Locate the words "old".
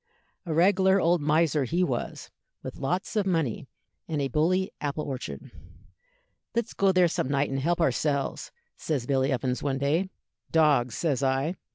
0.99-1.21